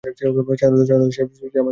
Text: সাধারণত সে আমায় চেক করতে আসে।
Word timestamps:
সাধারণত 0.03 0.79
সে 0.81 0.93
আমায় 0.95 1.11
চেক 1.11 1.27
করতে 1.31 1.57
আসে। 1.59 1.69